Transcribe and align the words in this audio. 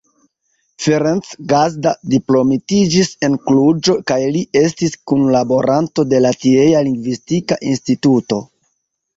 Ferenc 0.85 1.27
Gazda 1.51 1.91
diplomitiĝis 2.13 3.11
en 3.27 3.37
Kluĵo 3.49 3.97
kaj 4.13 4.19
li 4.37 4.41
estis 4.63 4.97
kunlaboranto 5.13 6.09
de 6.15 6.23
la 6.27 6.33
tiea 6.47 6.83
Lingvistika 6.89 7.61
Instituto. 7.75 8.43